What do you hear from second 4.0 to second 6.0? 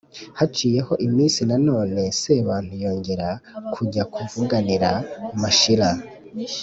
kuvuganira mashira